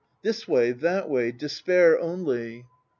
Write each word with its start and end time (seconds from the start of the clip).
This 0.23 0.47
way, 0.47 0.71
that 0.71 1.11
way. 1.11 1.31
Despair 1.31 1.99
only. 1.99 2.65